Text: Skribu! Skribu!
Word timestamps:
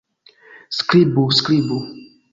Skribu! 0.77 1.29
Skribu! 1.41 1.79